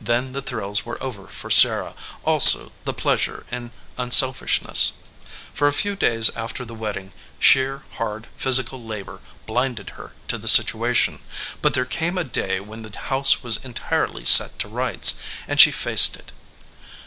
Then 0.00 0.32
the 0.32 0.40
thrills 0.40 0.86
were 0.86 0.96
over 1.02 1.26
for 1.26 1.50
Sarah, 1.50 1.92
also 2.24 2.72
the 2.86 2.94
pleasure 2.94 3.44
in 3.52 3.70
unselfishness. 3.98 4.92
For 5.52 5.68
a 5.68 5.74
few 5.74 5.94
days 5.94 6.30
after 6.34 6.64
the 6.64 6.74
wedding 6.74 7.12
sheer 7.38 7.82
hard 7.98 8.28
physical 8.34 8.82
labor 8.82 9.20
blinded 9.44 9.90
her 9.90 10.14
to 10.28 10.38
the 10.38 10.48
situation, 10.48 11.20
but 11.60 11.74
there 11.74 11.84
came 11.84 12.16
a 12.16 12.24
day 12.24 12.60
when 12.60 12.80
the 12.80 12.98
house 12.98 13.42
was 13.42 13.58
entirely 13.58 14.24
set 14.24 14.58
to 14.60 14.68
rights, 14.68 15.16
and 15.46 15.60
she 15.60 15.70
faced 15.70 16.16
it. 16.16 16.32